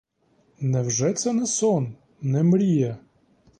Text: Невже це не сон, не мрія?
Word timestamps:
Невже 0.59 1.13
це 1.13 1.33
не 1.33 1.47
сон, 1.47 1.95
не 2.21 2.43
мрія? 2.43 2.97